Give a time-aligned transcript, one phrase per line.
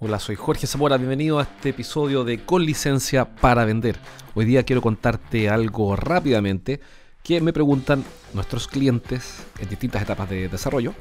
[0.00, 3.98] Hola, soy Jorge Zamora, bienvenido a este episodio de Con licencia para vender.
[4.36, 6.80] Hoy día quiero contarte algo rápidamente
[7.24, 10.94] que me preguntan nuestros clientes en distintas etapas de desarrollo,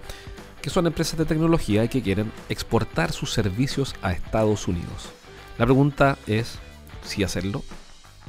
[0.63, 5.11] que son empresas de tecnología y que quieren exportar sus servicios a Estados Unidos.
[5.59, 6.57] La pregunta es
[7.03, 7.63] si hacerlo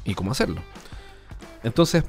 [0.04, 0.60] y cómo hacerlo.
[1.62, 2.04] Entonces,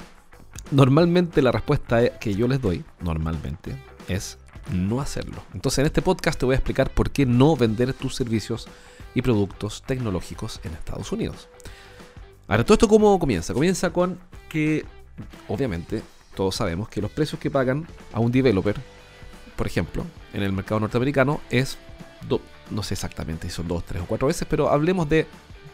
[0.69, 4.37] normalmente la respuesta que yo les doy, normalmente, es
[4.71, 5.43] no hacerlo.
[5.53, 8.67] Entonces en este podcast te voy a explicar por qué no vender tus servicios
[9.13, 11.47] y productos tecnológicos en Estados Unidos.
[12.47, 13.53] Ahora, ¿todo esto cómo comienza?
[13.53, 14.85] Comienza con que,
[15.47, 16.01] obviamente,
[16.35, 18.75] todos sabemos que los precios que pagan a un developer,
[19.55, 21.77] por ejemplo, en el mercado norteamericano, es,
[22.71, 25.27] no sé exactamente si son dos, tres o cuatro veces, pero hablemos de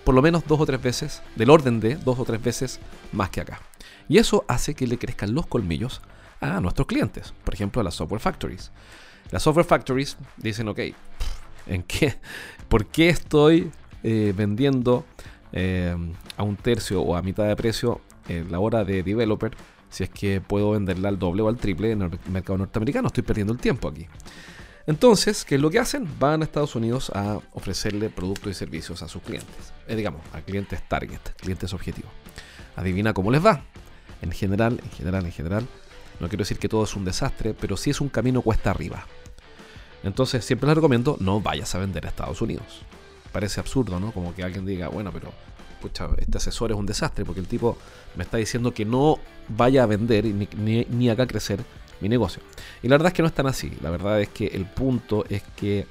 [0.03, 2.79] por lo menos dos o tres veces, del orden de dos o tres veces
[3.11, 3.59] más que acá.
[4.07, 6.01] Y eso hace que le crezcan los colmillos
[6.53, 8.71] a nuestros clientes, por ejemplo a las software factories.
[9.31, 10.79] Las software factories dicen, ok,
[11.67, 12.15] ¿en qué?
[12.69, 13.71] ¿por qué estoy
[14.03, 15.05] eh, vendiendo
[15.51, 15.95] eh,
[16.37, 19.51] a un tercio o a mitad de precio en la hora de developer
[19.89, 23.07] si es que puedo venderla al doble o al triple en el mercado norteamericano?
[23.07, 24.07] Estoy perdiendo el tiempo aquí.
[24.87, 26.07] Entonces, ¿qué es lo que hacen?
[26.19, 29.73] Van a Estados Unidos a ofrecerle productos y servicios a sus clientes.
[29.87, 32.11] Eh, digamos, a clientes target, clientes objetivos.
[32.75, 33.63] Adivina cómo les va.
[34.21, 35.67] En general, en general, en general,
[36.19, 39.05] no quiero decir que todo es un desastre, pero sí es un camino cuesta arriba.
[40.03, 42.81] Entonces siempre les recomiendo no vayas a vender a Estados Unidos.
[43.31, 44.11] Parece absurdo, ¿no?
[44.11, 45.31] Como que alguien diga, bueno, pero
[45.81, 47.77] pucha, este asesor es un desastre porque el tipo
[48.15, 51.59] me está diciendo que no vaya a vender ni, ni, acá crecer
[52.01, 52.41] mi negocio.
[52.81, 53.71] Y la verdad es que no es tan así.
[53.81, 55.85] La verdad es que el punto es que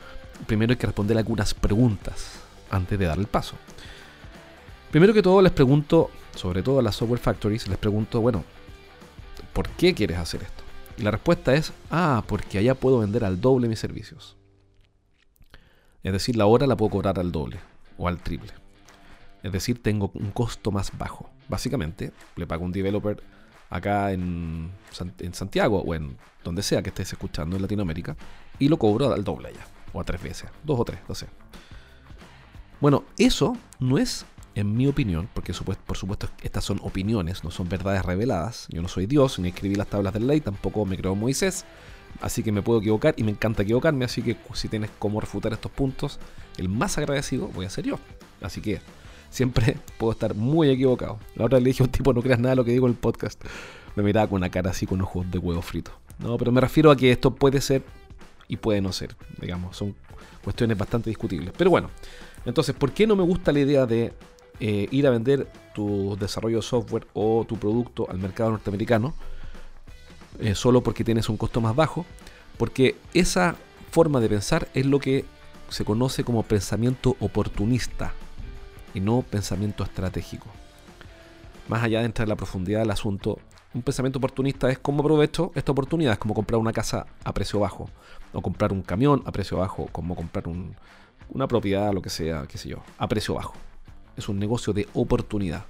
[0.46, 2.40] primero hay que responder algunas preguntas
[2.70, 3.56] antes de dar el paso.
[4.90, 8.44] Primero que todo les pregunto, sobre todo a las software factories, les pregunto, bueno,
[9.54, 10.62] ¿por qué quieres hacer esto?
[10.98, 14.36] Y la respuesta es, ah, porque allá puedo vender al doble mis servicios.
[16.02, 17.58] Es decir, la hora la puedo cobrar al doble
[17.96, 18.52] o al triple.
[19.42, 21.30] Es decir, tengo un costo más bajo.
[21.48, 23.22] Básicamente, le pago un developer
[23.70, 24.70] acá en,
[25.18, 28.16] en Santiago o en donde sea que estés escuchando en Latinoamérica
[28.58, 29.66] y lo cobro al doble allá.
[29.92, 30.50] O a tres veces.
[30.62, 31.26] Dos o tres, no sé.
[32.80, 35.52] Bueno, eso no es en mi opinión, porque
[35.86, 39.74] por supuesto estas son opiniones, no son verdades reveladas, yo no soy Dios, ni escribí
[39.74, 41.64] las tablas de ley, tampoco me creo Moisés,
[42.20, 45.52] así que me puedo equivocar y me encanta equivocarme, así que si tienes cómo refutar
[45.52, 46.20] estos puntos,
[46.56, 47.98] el más agradecido voy a ser yo.
[48.40, 48.80] Así que
[49.30, 51.18] siempre puedo estar muy equivocado.
[51.34, 52.92] La otra le dije a un tipo, no creas nada de lo que digo en
[52.92, 53.42] el podcast.
[53.96, 55.92] Me miraba con una cara así con ojos de huevo frito.
[56.18, 57.82] No, pero me refiero a que esto puede ser
[58.46, 59.94] y puede no ser, digamos, son
[60.42, 61.52] cuestiones bastante discutibles.
[61.56, 61.90] Pero bueno,
[62.44, 64.12] entonces, ¿por qué no me gusta la idea de
[64.60, 69.14] eh, ir a vender tu desarrollo de software o tu producto al mercado norteamericano
[70.40, 72.04] eh, solo porque tienes un costo más bajo,
[72.58, 73.54] porque esa
[73.90, 75.24] forma de pensar es lo que
[75.68, 78.12] se conoce como pensamiento oportunista
[78.94, 80.46] y no pensamiento estratégico.
[81.68, 83.38] Más allá de entrar en la profundidad del asunto,
[83.72, 87.60] un pensamiento oportunista es cómo aprovecho esta oportunidad, es como comprar una casa a precio
[87.60, 87.88] bajo,
[88.32, 90.44] o comprar un camión a precio bajo, como comprar
[91.28, 93.54] una propiedad, lo que sea, qué sé yo, a precio bajo
[94.16, 95.64] es un negocio de oportunidad.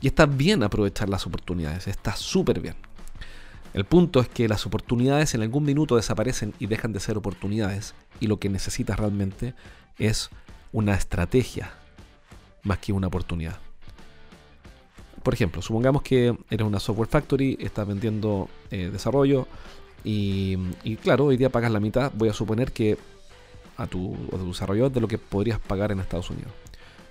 [0.00, 2.76] Y está bien aprovechar las oportunidades, está súper bien.
[3.74, 7.94] El punto es que las oportunidades en algún minuto desaparecen y dejan de ser oportunidades
[8.20, 9.54] y lo que necesitas realmente
[9.98, 10.30] es
[10.72, 11.72] una estrategia
[12.62, 13.58] más que una oportunidad.
[15.22, 19.46] Por ejemplo, supongamos que eres una software factory, estás vendiendo eh, desarrollo
[20.04, 20.56] y,
[21.02, 22.96] claro, hoy día pagas la mitad, voy a suponer que
[23.76, 26.52] a tu, a tu desarrollador de lo que podrías pagar en Estados Unidos.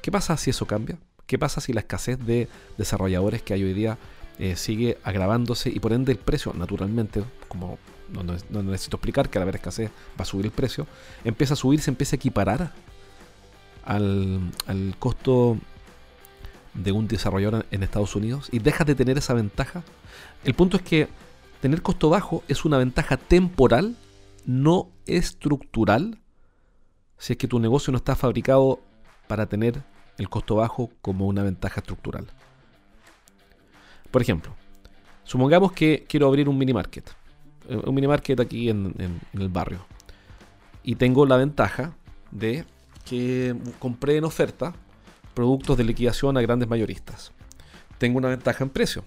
[0.07, 0.97] ¿Qué pasa si eso cambia?
[1.25, 3.97] ¿Qué pasa si la escasez de desarrolladores que hay hoy día
[4.39, 7.77] eh, sigue agravándose y por ende el precio, naturalmente, como
[8.13, 10.87] no, necesito explicar que al haber escasez va a subir el precio,
[11.25, 12.71] empieza a subir, se empieza a equiparar
[13.83, 15.57] al, al costo
[16.73, 19.83] de un desarrollador en Estados Unidos y dejas de tener esa ventaja.
[20.45, 21.09] El punto es que
[21.59, 23.97] tener costo bajo es una ventaja temporal,
[24.45, 26.17] no estructural,
[27.17, 28.79] si es que tu negocio no está fabricado
[29.27, 29.83] para tener
[30.17, 32.27] el costo bajo como una ventaja estructural.
[34.11, 34.55] Por ejemplo,
[35.23, 37.09] supongamos que quiero abrir un mini market,
[37.69, 39.85] eh, un mini market aquí en, el barrio,
[40.83, 41.93] y tengo la ventaja
[42.31, 42.65] de
[43.05, 44.73] que compré en oferta
[45.33, 47.31] productos de liquidación a grandes mayoristas.
[47.97, 49.03] Tengo una ventaja en precio.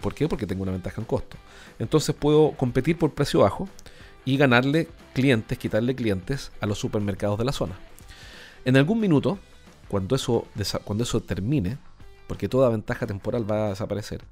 [0.00, 0.26] ¿Por qué?
[0.28, 1.36] Porque tengo una ventaja en costo.
[1.78, 3.68] Entonces puedo competir por precio bajo
[4.24, 7.78] y ganarle clientes, quitarle clientes a los supermercados de la zona.
[8.64, 9.38] En algún minuto,
[9.90, 10.46] cuando eso,
[10.84, 11.78] cuando eso termine,
[12.26, 14.22] porque toda ventaja temporal va a desaparecer,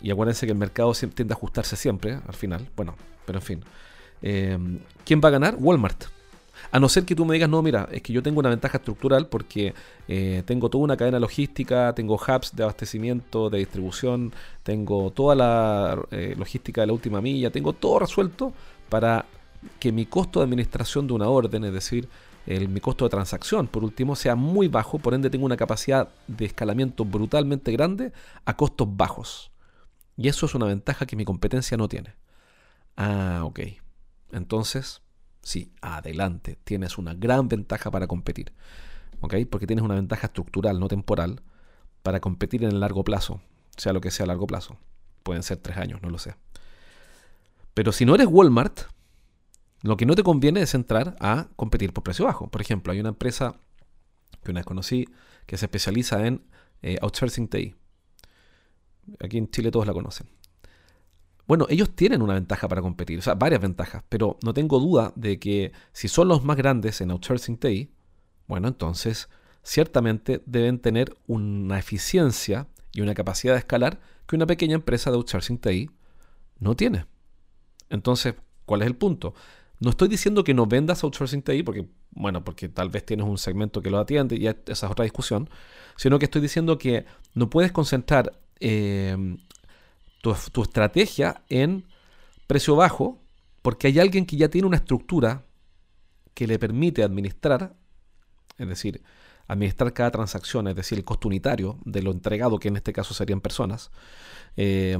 [0.00, 2.94] y acuérdense que el mercado tiende a ajustarse siempre al final, bueno,
[3.24, 3.64] pero en fin,
[4.22, 4.58] eh,
[5.04, 5.56] ¿quién va a ganar?
[5.58, 6.04] Walmart.
[6.72, 8.78] A no ser que tú me digas, no, mira, es que yo tengo una ventaja
[8.78, 9.74] estructural porque
[10.08, 14.32] eh, tengo toda una cadena logística, tengo hubs de abastecimiento, de distribución,
[14.62, 18.52] tengo toda la eh, logística de la última milla, tengo todo resuelto
[18.88, 19.26] para
[19.78, 22.08] que mi costo de administración de una orden, es decir,
[22.46, 26.44] mi costo de transacción, por último, sea muy bajo, por ende tengo una capacidad de
[26.44, 28.12] escalamiento brutalmente grande
[28.44, 29.50] a costos bajos.
[30.16, 32.14] Y eso es una ventaja que mi competencia no tiene.
[32.96, 33.60] Ah, ok.
[34.32, 35.02] Entonces,
[35.42, 38.52] sí, adelante, tienes una gran ventaja para competir.
[39.20, 39.34] ¿Ok?
[39.50, 41.42] Porque tienes una ventaja estructural, no temporal,
[42.02, 43.40] para competir en el largo plazo,
[43.76, 44.78] sea lo que sea largo plazo.
[45.22, 46.36] Pueden ser tres años, no lo sé.
[47.74, 48.82] Pero si no eres Walmart,
[49.86, 52.48] lo que no te conviene es entrar a competir por precio bajo.
[52.48, 53.56] Por ejemplo, hay una empresa
[54.42, 55.08] que una vez conocí
[55.46, 56.42] que se especializa en
[56.82, 57.74] eh, outsourcing TI.
[59.20, 60.26] Aquí en Chile todos la conocen.
[61.46, 65.12] Bueno, ellos tienen una ventaja para competir, o sea, varias ventajas, pero no tengo duda
[65.14, 67.92] de que si son los más grandes en outsourcing TI,
[68.48, 69.28] bueno, entonces
[69.62, 75.16] ciertamente deben tener una eficiencia y una capacidad de escalar que una pequeña empresa de
[75.16, 75.90] outsourcing TI
[76.58, 77.06] no tiene.
[77.90, 78.34] Entonces,
[78.64, 79.34] ¿cuál es el punto?
[79.78, 83.36] No estoy diciendo que no vendas outsourcing TI, porque, bueno, porque tal vez tienes un
[83.36, 85.50] segmento que lo atiende y esa es otra discusión,
[85.96, 89.36] sino que estoy diciendo que no puedes concentrar eh,
[90.22, 91.84] tu, estrategia en
[92.46, 93.20] precio bajo,
[93.62, 95.44] porque hay alguien que ya tiene una estructura
[96.34, 97.74] que le permite administrar,
[98.58, 99.02] es decir,
[99.46, 103.14] administrar cada transacción, es decir, el costo unitario de lo entregado, que en este caso
[103.14, 103.90] serían personas,
[104.56, 104.98] eh,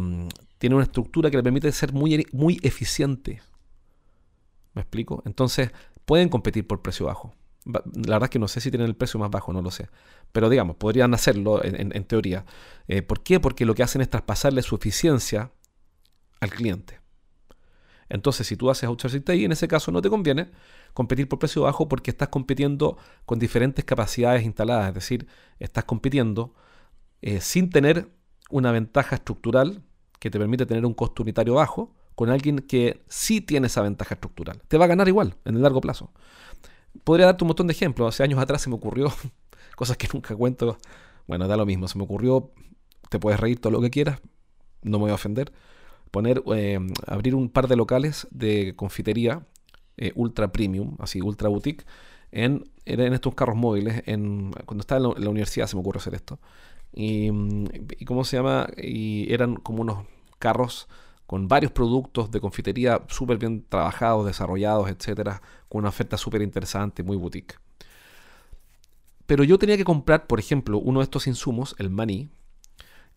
[0.58, 3.40] tiene una estructura que le permite ser muy, muy eficiente.
[4.76, 5.23] ¿Me explico?
[5.25, 5.70] Entonces,
[6.05, 7.34] pueden competir por precio bajo.
[7.64, 9.88] La verdad es que no sé si tienen el precio más bajo, no lo sé.
[10.32, 12.44] Pero digamos, podrían hacerlo en, teoría.
[12.87, 13.40] Eh, ¿Por qué?
[13.40, 15.50] Porque lo que hacen es traspasarle su eficiencia
[16.40, 17.00] al cliente.
[18.11, 20.50] Entonces, si tú haces outsourcing TI, en ese caso no te conviene
[20.93, 24.88] competir por precio bajo porque estás compitiendo con diferentes capacidades instaladas.
[24.88, 25.26] Es decir,
[25.58, 26.55] estás compitiendo
[27.22, 28.11] eh, sin tener
[28.50, 29.82] una ventaja estructural
[30.20, 34.14] que te permite tener un costo unitario bajo con alguien que sí tiene esa ventaja
[34.14, 34.60] estructural.
[34.66, 36.10] Te va a ganar igual en el largo plazo.
[37.04, 38.08] Podría darte un montón de ejemplos.
[38.08, 39.12] Hace años atrás se me ocurrió
[39.76, 40.78] cosas que nunca cuento.
[41.28, 41.86] Bueno, da lo mismo.
[41.88, 42.52] Se me ocurrió,
[43.10, 44.20] te puedes reír todo lo que quieras,
[44.82, 45.52] no me voy a ofender.
[46.10, 49.46] Poner, eh, abrir un par de locales de confitería
[49.98, 51.84] eh, ultra premium, así ultra boutique,
[52.30, 54.02] en, en estos carros móviles.
[54.06, 56.38] En, cuando estaba en la, universidad se me ocurrió hacer esto.
[56.94, 57.30] Y,
[57.98, 60.06] y, cómo se llama, y eran como unos
[60.38, 60.88] carros
[61.26, 67.02] con varios productos de confitería súper bien trabajados, desarrollados, etcétera, con una oferta súper interesante,
[67.02, 67.56] muy boutique.
[69.26, 72.28] Pero yo tenía que comprar, por ejemplo, uno de estos insumos, el maní,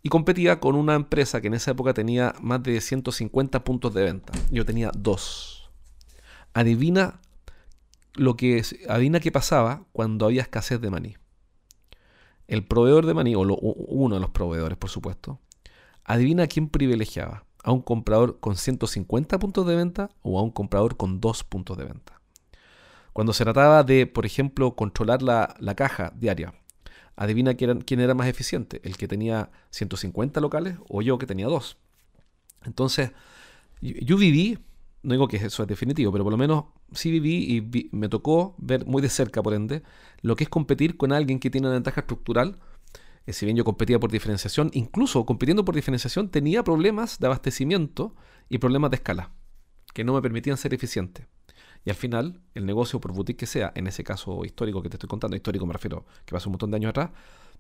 [0.02, 4.04] y competía con una empresa que en esa época tenía más de 150 puntos de
[4.04, 4.34] venta.
[4.50, 5.70] Yo tenía dos.
[6.54, 7.20] Adivina
[8.16, 11.18] lo que adivina qué pasaba cuando había escasez de maní.
[12.48, 15.40] El proveedor de maní, o uno de los proveedores, por supuesto,
[16.06, 20.98] adivina quién privilegiaba a un comprador con 150 puntos de venta o a un comprador
[20.98, 22.20] con 2 puntos de venta.
[23.14, 26.56] Cuando se trataba de, por ejemplo, controlar la, caja diaria,
[27.16, 31.46] adivina quién, quién era más eficiente, el que tenía 150 locales o yo que tenía
[31.46, 31.78] 2.
[32.66, 33.12] Entonces,
[33.82, 34.58] yo, viví,
[35.04, 38.56] no digo que eso es definitivo, pero por lo menos sí viví y me tocó
[38.58, 39.84] ver muy de cerca, por ende,
[40.22, 42.58] lo que es competir con alguien que tiene una ventaja estructural
[43.30, 48.16] eh, si bien yo competía por diferenciación, incluso compitiendo por diferenciación tenía problemas de abastecimiento
[48.50, 49.30] y problemas de escala,
[49.94, 51.28] que no me permitían ser eficiente.
[51.86, 54.96] Y al final, el negocio, por boutique que sea, en ese caso histórico que te
[54.96, 57.12] estoy contando, histórico me refiero, que pasó un montón de años atrás,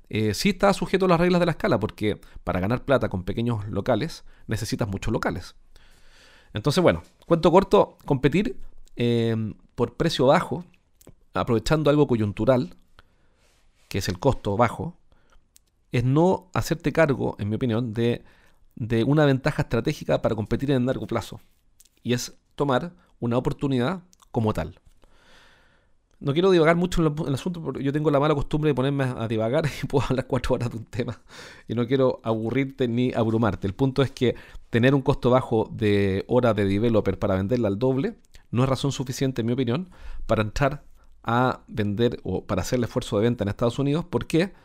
[0.09, 3.23] eh, sí está sujeto a las reglas de la escala, porque para ganar plata con
[3.23, 5.55] pequeños locales necesitas muchos locales.
[6.51, 8.57] Entonces, bueno, cuento corto, competir
[8.95, 10.65] eh, por precio bajo,
[11.35, 12.75] aprovechando algo coyuntural,
[13.87, 14.95] que es el costo bajo,
[15.91, 18.23] es no hacerte cargo, en mi opinión, de,
[19.05, 21.39] una ventaja estratégica para competir en largo plazo.
[22.03, 24.79] Y es tomar una oportunidad como tal.
[26.21, 29.05] No quiero divagar mucho en el asunto porque yo tengo la mala costumbre de ponerme
[29.05, 31.21] a divagar y puedo hablar cuatro horas de un tema.
[31.67, 33.67] Y no quiero aburrirte ni abrumarte.
[33.67, 34.35] El punto es que
[34.69, 38.17] tener un costo bajo de hora de developer para venderla al doble
[38.51, 39.89] no es razón suficiente, en mi opinión,
[40.25, 40.83] para entrar
[41.23, 44.05] a vender o para hacer el esfuerzo de venta en Estados Unidos.
[44.05, 44.47] ¿Por qué?
[44.47, 44.59] Porque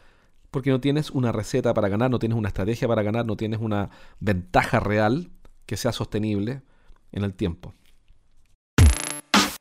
[0.64, 3.90] no tienes una receta para ganar, no tienes una estrategia para ganar, no tienes una
[4.20, 5.30] ventaja real
[5.66, 6.62] que sea sostenible
[7.12, 7.74] en el tiempo.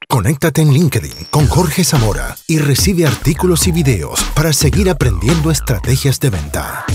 [0.08, 6.20] Conéctate en LinkedIn con Jorge Zamora y recibe artículos y videos para seguir aprendiendo estrategias
[6.20, 6.86] de venta.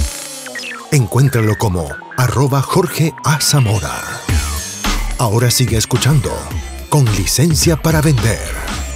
[0.93, 3.41] Encuéntralo como arroba Jorge A.
[3.41, 4.03] Zamora.
[5.19, 6.31] Ahora sigue escuchando
[6.89, 8.88] con licencia para vender.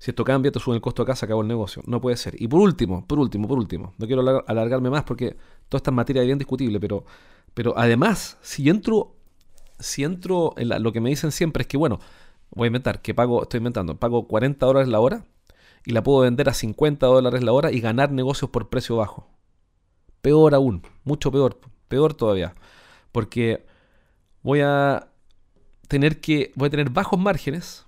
[0.00, 1.82] Si esto cambia, te sube el costo acá, se acabó el negocio.
[1.84, 2.34] No puede ser.
[2.40, 5.36] Y por último, por último, por último, no quiero alargarme más porque
[5.68, 7.04] toda esta materia es bien discutible, pero,
[7.52, 9.14] pero además, si entro,
[9.78, 12.00] si entro en lo que me dicen siempre es que, bueno,
[12.48, 15.26] voy a inventar, que pago, estoy inventando, pago 40 dólares la hora
[15.84, 19.28] y la puedo vender a 50 dólares la hora y ganar negocios por precio bajo.
[20.22, 22.54] Peor aún, mucho peor, peor todavía.
[23.12, 23.66] Porque
[24.42, 25.10] voy a
[25.88, 27.86] tener que, voy a tener bajos márgenes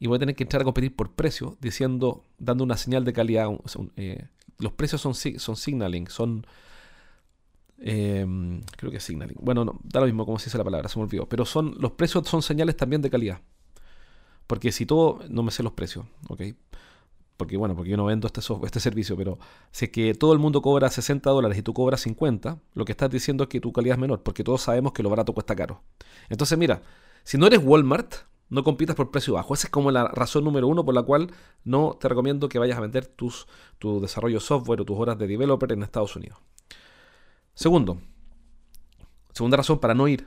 [0.00, 3.12] y voy a tener que entrar a competir por precio, diciendo, dando una señal de
[3.12, 3.48] calidad.
[3.96, 4.26] Eh,
[4.58, 6.46] los precios son, son signaling, son,
[7.78, 9.36] em, creo que es signaling.
[9.40, 11.28] Bueno, no, da lo mismo como se dice la palabra, se me olvidó.
[11.28, 13.42] Pero son, los precios son señales también de calidad.
[14.46, 16.42] Porque si todo, no me sé los precios, ¿ok?
[17.40, 19.38] porque bueno, porque yo no vendo este, este servicio, pero
[19.70, 22.92] si es que todo el mundo cobra 60 dólares y tú cobras 50, lo que
[22.92, 25.56] estás diciendo es que tu calidad es menor, porque todos sabemos que lo barato cuesta
[25.56, 25.82] caro.
[26.28, 26.82] Entonces mira,
[27.24, 28.14] si no eres Walmart,
[28.50, 29.54] no compitas por precio bajo.
[29.54, 31.32] Esa es como la razón número uno por la cual
[31.64, 33.46] no te recomiendo que vayas a vender tus,
[33.78, 36.38] tu desarrollo software o tus horas de developer en Estados Unidos.
[37.54, 38.00] Segundo,
[39.32, 40.26] segunda razón para no ir,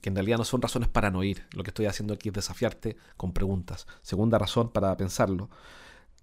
[0.00, 1.46] que en realidad no son razones para no ir.
[1.52, 3.86] Lo que estoy haciendo aquí es desafiarte con preguntas.
[4.02, 5.50] Segunda razón para pensarlo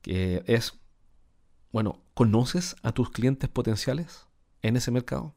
[0.01, 0.79] que es,
[1.71, 4.27] bueno, ¿conoces a tus clientes potenciales
[4.63, 5.35] en ese mercado?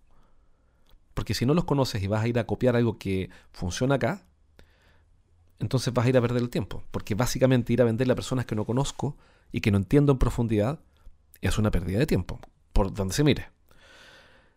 [1.13, 4.27] Porque si no los conoces y vas a ir a copiar algo que funciona acá,
[5.59, 6.85] entonces vas a ir a perder el tiempo.
[6.91, 9.17] Porque básicamente ir a venderle a personas que no conozco
[9.53, 10.81] y que no entiendo en profundidad
[11.41, 12.41] es una pérdida de tiempo,
[12.73, 13.49] por donde se mire.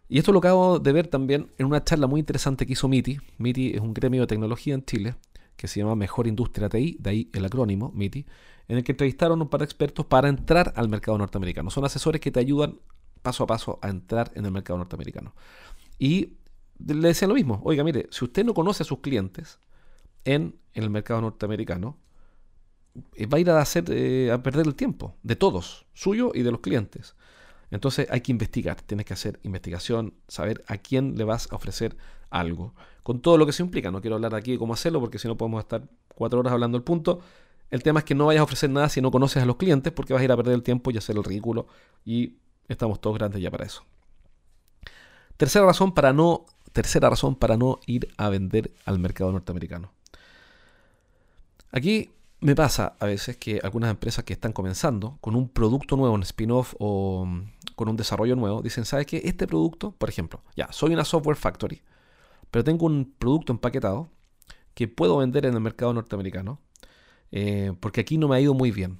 [0.10, 3.20] Y esto lo acabo de ver también en una charla muy interesante que hizo MITI.
[3.38, 5.16] MITI es un gremio de tecnología en Chile
[5.58, 8.25] que se llama Mejor Industria TI, de ahí el acrónimo MITI,
[8.70, 11.72] en el que entrevistaron un par de expertos para entrar al mercado norteamericano.
[11.72, 12.80] Son asesores que te ayudan
[13.22, 15.34] paso a paso a entrar en el mercado norteamericano.
[16.00, 16.38] Y
[16.86, 19.60] le decían lo mismo, oiga, mire, si usted no conoce a sus clientes
[20.26, 21.98] en, el mercado norteamericano,
[23.16, 26.52] eh, va a ir a, hacer, eh, perder el tiempo de todos, suyo y de
[26.52, 27.16] los clientes.
[27.70, 31.98] Entonces hay que investigar, tienes que hacer investigación, saber a quién le vas a ofrecer
[32.30, 33.92] algo, con todo lo que se implica.
[33.92, 36.78] No quiero hablar aquí de cómo hacerlo porque si no podemos estar cuatro horas hablando
[36.78, 37.22] del punto.
[37.70, 39.92] El tema es que no vayas a ofrecer nada si no conoces a los clientes
[39.92, 41.68] porque vas a ir a perder el tiempo y hacer el ridículo
[42.06, 42.38] y
[42.70, 43.84] estamos todos grandes ya para eso.
[45.36, 49.92] Tercera razón para no, tercera razón para no ir a vender al mercado norteamericano.
[51.72, 56.14] Aquí me pasa a veces que algunas empresas que están comenzando con un producto nuevo,
[56.14, 59.22] un spin-off o mm, con un desarrollo nuevo, dicen, ¿sabes qué?
[59.26, 61.82] Este producto, por ejemplo, ya, soy una software factory,
[62.52, 64.10] pero tengo un producto empaquetado
[64.74, 66.60] que puedo vender en el mercado norteamericano
[67.32, 69.00] eh, porque aquí no me ha ido muy bien.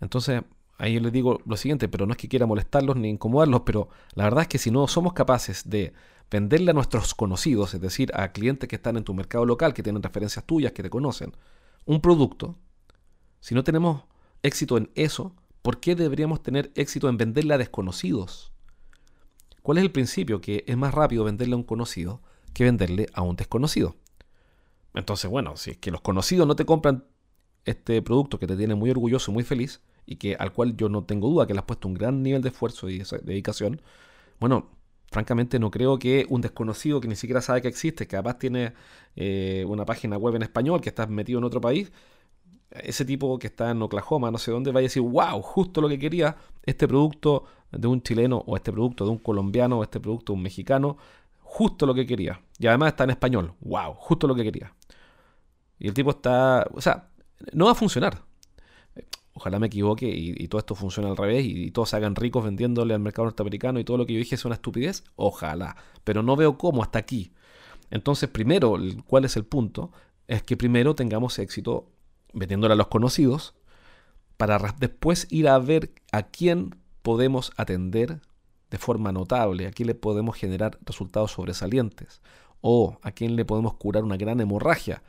[0.00, 0.42] Entonces,
[0.78, 4.24] ahí les digo lo siguiente, pero no es que quiera molestarlos ni incomodarlos, pero la
[4.24, 5.92] verdad es que si no somos capaces de
[6.30, 9.82] venderle a nuestros conocidos, es decir, a clientes que están en tu mercado local, que
[9.82, 11.32] tienen referencias tuyas, que te conocen,
[11.86, 12.56] un producto,
[13.40, 14.04] si no tenemos
[14.42, 18.52] éxito en eso, ¿por qué deberíamos tener éxito en venderle a desconocidos?
[19.62, 20.40] ¿Cuál es el principio?
[20.40, 22.22] Que es más rápido venderle a un conocido
[22.54, 23.96] que venderle a un desconocido.
[24.94, 27.04] Entonces, bueno, si es que los conocidos no te compran
[27.64, 31.04] este producto que te tiene muy orgulloso, muy feliz, y que al cual yo no
[31.04, 33.80] tengo duda que le has puesto un gran nivel de esfuerzo y dedicación,
[34.40, 34.70] bueno,
[35.10, 38.74] francamente no creo que un desconocido que ni siquiera sabe que existe, que capaz tiene
[39.16, 41.92] eh, una página web en español, que está metido en otro país,
[42.70, 45.88] ese tipo que está en Oklahoma, no sé dónde, vaya a decir, wow, justo lo
[45.88, 49.98] que quería, este producto de un chileno, o este producto de un colombiano, o este
[50.00, 50.96] producto de un mexicano,
[51.40, 52.40] justo lo que quería.
[52.58, 54.72] Y además está en español, wow, justo lo que quería.
[55.78, 57.10] Y el tipo está, o sea,
[57.52, 58.22] no va a funcionar.
[59.32, 62.94] Ojalá me equivoque y, todo esto funcione al revés y, todos se hagan ricos vendiéndole
[62.94, 65.04] al mercado norteamericano y todo lo que yo dije es una estupidez.
[65.16, 65.76] Ojalá.
[66.04, 67.32] Pero no veo cómo hasta aquí.
[67.90, 69.92] Entonces, primero, ¿cuál es el punto?
[70.26, 71.90] Es que primero tengamos éxito
[72.32, 73.54] vendiéndole a los conocidos
[74.36, 78.20] para después ir a ver a quién podemos atender
[78.70, 82.20] de forma notable, a quién le podemos generar resultados sobresalientes
[82.60, 85.02] o a quién le podemos curar una gran hemorragia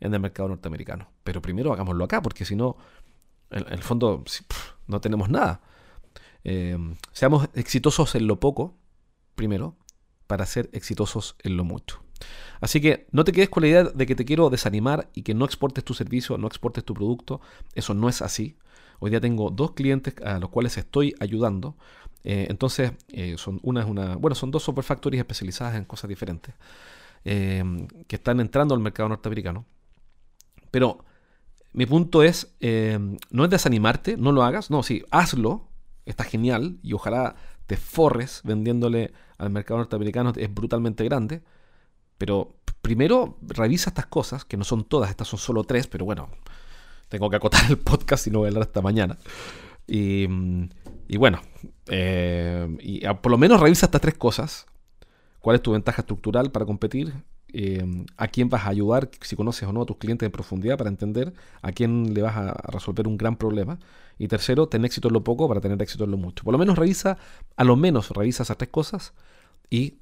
[0.00, 1.08] en el mercado norteamericano.
[1.24, 2.76] Pero primero hagámoslo acá, porque si no,
[3.50, 4.24] en, el fondo
[4.86, 5.60] no tenemos nada.
[6.44, 6.78] Eh,
[7.12, 8.76] seamos exitosos en lo poco,
[9.34, 9.76] primero,
[10.26, 12.02] para ser exitosos en lo mucho.
[12.60, 15.34] Así que no te quedes con la idea de que te quiero desanimar y que
[15.34, 17.40] no exportes tu servicio, no exportes tu producto.
[17.74, 18.56] Eso no es así.
[18.98, 21.76] Hoy día tengo dos clientes a los cuales estoy ayudando.
[22.24, 24.16] Eh, entonces, eh, son una es una.
[24.16, 26.54] Bueno, son dos software factories especializadas en cosas diferentes.
[27.24, 27.62] Eh,
[28.06, 29.66] que están entrando al mercado norteamericano.
[30.70, 31.04] Pero
[31.76, 32.56] mi punto es,
[33.30, 35.68] no es desanimarte, no lo hagas, no, sí, hazlo,
[36.06, 41.42] está genial y ojalá te forres vendiéndole al mercado norteamericano, es brutalmente grande,
[42.16, 46.30] pero primero revisa estas cosas, que no son todas, estas son solo tres, pero bueno,
[47.10, 49.18] tengo que acotar el podcast y no voy a hablar hasta mañana.
[49.86, 50.26] Y,
[51.18, 51.42] bueno,
[51.88, 54.66] eh, y por lo menos revisa estas tres cosas.
[55.40, 57.12] ¿Cuál es tu ventaja estructural para competir?
[57.58, 57.82] Eh,
[58.18, 59.08] ¿A quién vas a ayudar?
[59.22, 61.32] Si conoces o no a tus clientes en profundidad para entender
[61.62, 63.78] a quién le vas a resolver un gran problema.
[64.18, 66.44] Y tercero, ten éxito en lo poco para tener éxito en lo mucho.
[66.44, 67.16] Por lo menos revisa,
[67.56, 69.14] a lo menos revisa esas tres cosas.
[69.70, 69.94] Y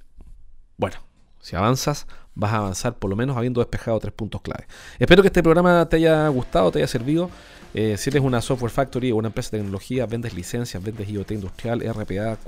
[0.79, 0.97] bueno,
[1.39, 4.67] si avanzas, vas a avanzar por lo menos habiendo despejado tres puntos clave.
[4.99, 7.31] Espero que este programa te haya gustado, te haya servido.
[7.75, 11.33] Eh, si eres una software factory o una empresa de tecnología, vendes licencias, vendes IoT
[11.33, 12.39] industrial, RPA,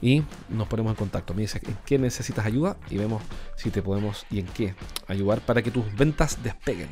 [0.00, 1.34] y nos ponemos en contacto.
[1.34, 3.20] Me dices en qué necesitas ayuda y vemos
[3.56, 4.76] si te podemos y en qué
[5.08, 6.88] ayudar para que tus ventas despeguen.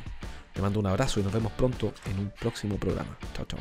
[0.52, 3.16] Te mando un abrazo y nos vemos pronto en un próximo programa.
[3.34, 3.60] Chao, chao.